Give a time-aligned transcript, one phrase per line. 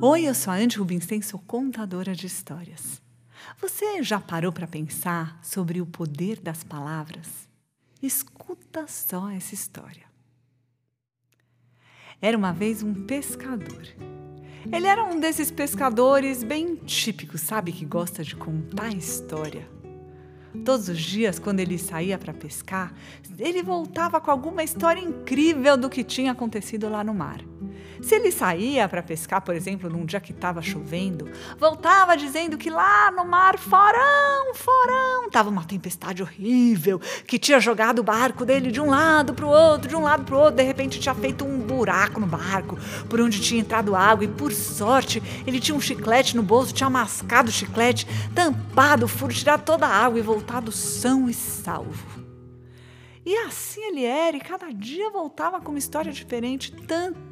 [0.00, 3.02] Oi, eu sou a Andy Rubinstein, sou contadora de histórias.
[3.60, 7.26] Você já parou para pensar sobre o poder das palavras?
[8.00, 10.04] Escuta só essa história.
[12.22, 13.88] Era uma vez um pescador.
[14.72, 19.68] Ele era um desses pescadores bem típicos, sabe, que gosta de contar história.
[20.64, 22.94] Todos os dias, quando ele saía para pescar,
[23.36, 27.40] ele voltava com alguma história incrível do que tinha acontecido lá no mar.
[28.02, 32.70] Se ele saía para pescar, por exemplo, num dia que estava chovendo, voltava dizendo que
[32.70, 38.70] lá no mar, forão, forão, estava uma tempestade horrível, que tinha jogado o barco dele
[38.70, 41.14] de um lado para o outro, de um lado para o outro, de repente tinha
[41.14, 45.76] feito um buraco no barco, por onde tinha entrado água, e por sorte ele tinha
[45.76, 50.18] um chiclete no bolso, tinha mascado o chiclete, tampado o furo, tirado toda a água
[50.18, 52.18] e voltado são e salvo.
[53.24, 57.27] E assim ele era, e cada dia voltava com uma história diferente, tanto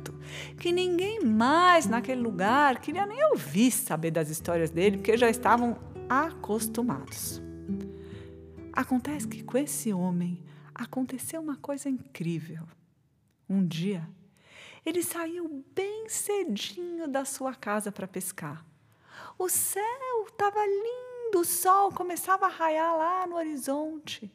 [0.58, 5.78] que ninguém mais naquele lugar queria nem ouvir saber das histórias dele, porque já estavam
[6.08, 7.42] acostumados.
[8.72, 10.42] Acontece que com esse homem
[10.74, 12.66] aconteceu uma coisa incrível.
[13.48, 14.08] Um dia,
[14.84, 18.64] ele saiu bem cedinho da sua casa para pescar.
[19.38, 24.30] O céu estava lindo, o sol começava a raiar lá no horizonte.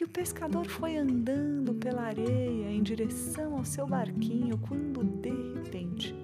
[0.00, 6.14] E o pescador foi andando pela areia em direção ao seu barquinho quando, de repente,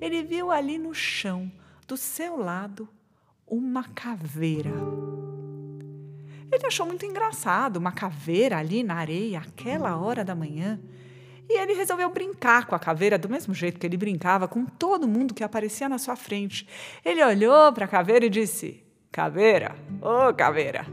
[0.00, 1.50] ele viu ali no chão,
[1.86, 2.88] do seu lado,
[3.46, 4.72] uma caveira.
[6.52, 10.78] Ele achou muito engraçado uma caveira ali na areia, àquela hora da manhã.
[11.48, 15.08] E ele resolveu brincar com a caveira do mesmo jeito que ele brincava com todo
[15.08, 16.66] mundo que aparecia na sua frente.
[17.04, 20.86] Ele olhou para a caveira e disse: Caveira, ô oh, caveira,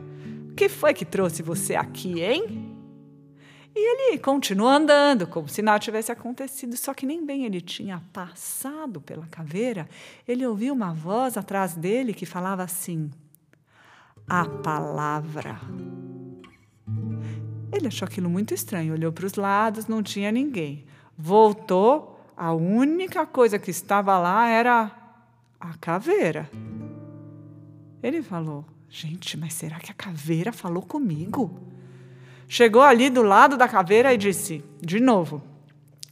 [0.55, 2.71] que foi que trouxe você aqui, hein?
[3.73, 8.03] E ele continuou andando, como se nada tivesse acontecido, só que nem bem ele tinha
[8.11, 9.87] passado pela caveira,
[10.27, 13.09] ele ouviu uma voz atrás dele que falava assim:
[14.27, 15.59] A palavra.
[17.71, 20.85] Ele achou aquilo muito estranho, olhou para os lados, não tinha ninguém.
[21.17, 24.91] Voltou, a única coisa que estava lá era
[25.57, 26.49] a caveira.
[28.03, 31.61] Ele falou: Gente, mas será que a caveira falou comigo?
[32.45, 35.41] Chegou ali do lado da caveira e disse, de novo,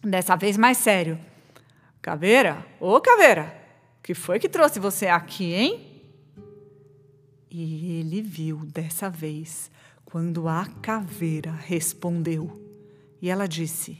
[0.02, 1.20] dessa vez mais sério:
[2.02, 3.54] Caveira, ô caveira,
[4.02, 6.02] que foi que trouxe você aqui, hein?
[7.52, 9.70] E ele viu dessa vez
[10.06, 12.66] quando a caveira respondeu.
[13.22, 14.00] E ela disse: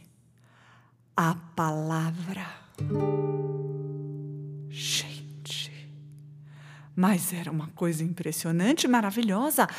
[1.18, 2.48] A palavra.
[4.70, 5.19] Gente,
[7.00, 9.70] mas era uma coisa impressionante, maravilhosa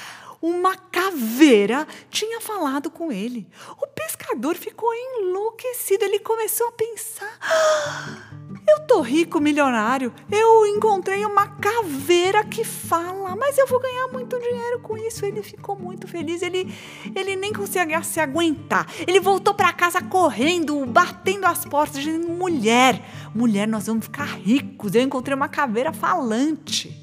[0.42, 3.46] uma caveira tinha falado com ele.
[3.78, 6.04] O pescador ficou enlouquecido.
[6.04, 8.30] Ele começou a pensar: ah,
[8.66, 10.12] eu tô rico, milionário.
[10.30, 15.26] Eu encontrei uma caveira que fala, mas eu vou ganhar muito dinheiro com isso.
[15.26, 16.40] Ele ficou muito feliz.
[16.40, 16.72] Ele,
[17.14, 18.86] ele nem conseguia se aguentar.
[19.06, 23.04] Ele voltou para casa correndo, batendo as portas, dizendo: mulher,
[23.34, 24.94] mulher, nós vamos ficar ricos.
[24.94, 26.99] Eu encontrei uma caveira falante.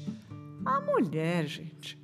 [0.64, 1.98] A mulher, gente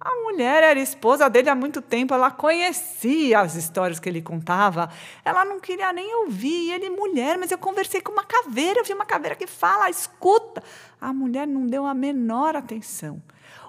[0.00, 4.90] a mulher era esposa dele há muito tempo, ela conhecia as histórias que ele contava,
[5.22, 6.68] ela não queria nem ouvir.
[6.68, 9.90] E ele, mulher, mas eu conversei com uma caveira, eu vi uma caveira que fala,
[9.90, 10.62] escuta.
[10.98, 13.22] A mulher não deu a menor atenção.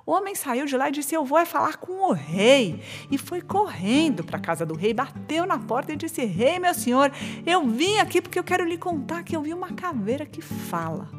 [0.05, 2.81] O homem saiu de lá e disse: Eu vou é falar com o rei.
[3.11, 6.73] E foi correndo para a casa do rei, bateu na porta e disse: Rei, meu
[6.73, 7.11] senhor,
[7.45, 11.09] eu vim aqui porque eu quero lhe contar que eu vi uma caveira que fala.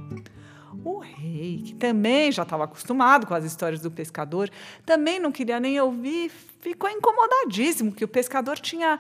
[0.84, 4.50] O rei, que também já estava acostumado com as histórias do pescador,
[4.86, 8.98] também não queria nem ouvir, ficou incomodadíssimo que o pescador tinha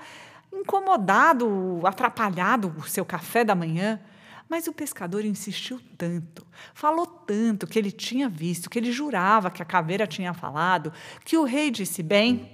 [0.52, 4.00] incomodado, atrapalhado o seu café da manhã.
[4.48, 9.62] Mas o pescador insistiu tanto, falou tanto que ele tinha visto, que ele jurava que
[9.62, 10.92] a caveira tinha falado,
[11.24, 12.50] que o rei disse: Bem,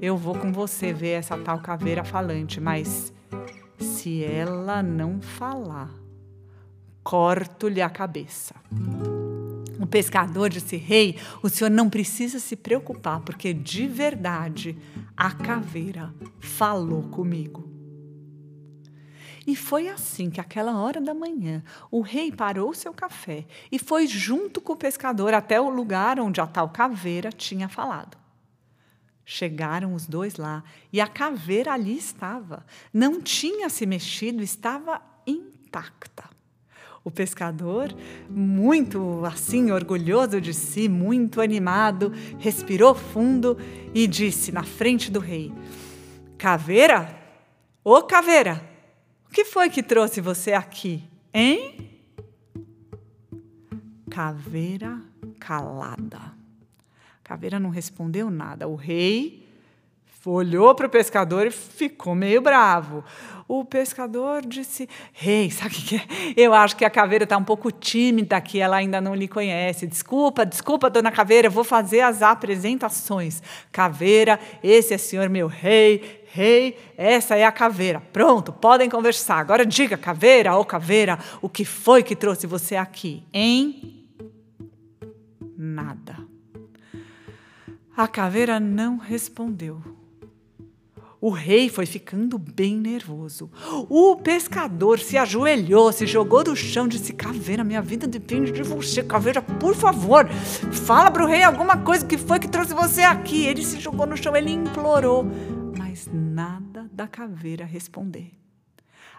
[0.00, 3.12] eu vou com você ver essa tal caveira falante, mas
[3.78, 5.90] se ela não falar,
[7.02, 8.54] corto-lhe a cabeça.
[9.80, 14.76] O pescador disse: Rei, o senhor não precisa se preocupar, porque de verdade
[15.16, 17.68] a caveira falou comigo.
[19.46, 24.06] E foi assim que, aquela hora da manhã, o rei parou seu café e foi
[24.06, 28.16] junto com o pescador até o lugar onde a tal caveira tinha falado.
[29.24, 30.62] Chegaram os dois lá
[30.92, 32.64] e a caveira ali estava.
[32.94, 36.29] Não tinha se mexido, estava intacta.
[37.02, 37.94] O pescador,
[38.28, 43.56] muito assim, orgulhoso de si, muito animado, respirou fundo
[43.94, 45.52] e disse na frente do rei:
[46.36, 47.18] Caveira?
[47.82, 48.62] Ô caveira,
[49.26, 51.02] o que foi que trouxe você aqui,
[51.32, 51.88] hein?
[54.10, 55.00] Caveira
[55.38, 56.34] calada.
[57.24, 58.68] Caveira não respondeu nada.
[58.68, 59.49] O rei
[60.24, 63.04] olhou para o pescador e ficou meio bravo.
[63.48, 66.02] O pescador disse: Rei, hey, sabe o que é?
[66.36, 69.88] Eu acho que a caveira está um pouco tímida, que ela ainda não lhe conhece.
[69.88, 73.42] Desculpa, desculpa, dona Caveira, eu vou fazer as apresentações.
[73.72, 78.00] Caveira, esse é senhor meu rei, rei, essa é a caveira.
[78.12, 79.38] Pronto, podem conversar.
[79.38, 84.06] Agora diga, caveira, ou oh, caveira, o que foi que trouxe você aqui, hein?
[85.58, 86.16] Nada.
[87.96, 89.99] A caveira não respondeu.
[91.20, 93.50] O rei foi ficando bem nervoso.
[93.90, 99.02] O pescador se ajoelhou, se jogou do chão, disse: Caveira, minha vida depende de você.
[99.02, 100.26] Caveira, por favor,
[100.86, 103.44] fala para o rei alguma coisa que foi que trouxe você aqui.
[103.44, 105.26] Ele se jogou no chão, ele implorou,
[105.76, 108.32] mas nada da caveira responder.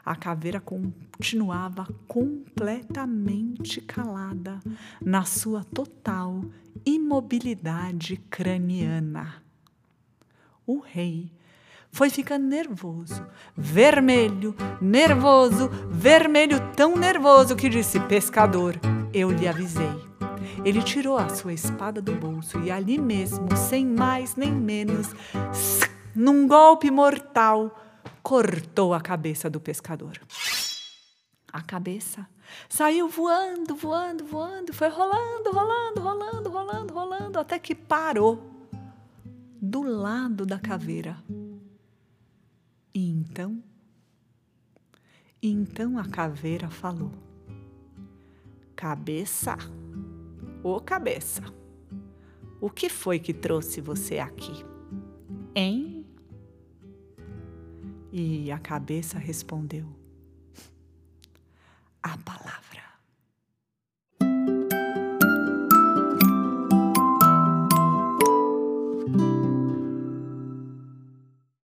[0.04, 4.60] A caveira continuava completamente calada
[5.00, 6.44] na sua total
[6.84, 9.44] imobilidade craniana.
[10.66, 11.32] O rei
[11.92, 18.80] foi ficando nervoso, vermelho, nervoso, vermelho, tão nervoso que disse: Pescador,
[19.14, 20.12] eu lhe avisei.
[20.64, 25.08] Ele tirou a sua espada do bolso e ali mesmo, sem mais nem menos,
[26.16, 27.78] num golpe mortal,
[28.24, 30.20] cortou a cabeça do pescador.
[31.52, 32.28] A cabeça
[32.70, 38.70] saiu voando, voando, voando, foi rolando, rolando, rolando, rolando, rolando, até que parou
[39.62, 41.18] do lado da caveira.
[42.94, 43.64] E então?
[45.42, 47.12] Então a caveira falou:
[48.76, 49.58] Cabeça,
[50.62, 51.42] ô cabeça,
[52.60, 54.66] o que foi que trouxe você aqui?
[55.56, 56.06] Hein?
[58.12, 59.88] E a cabeça respondeu:
[62.04, 62.51] A palavra.